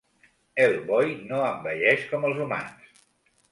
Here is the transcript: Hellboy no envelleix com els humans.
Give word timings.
Hellboy 0.63 1.11
no 1.33 1.43
envelleix 1.51 2.09
com 2.15 2.27
els 2.33 2.43
humans. 2.49 2.99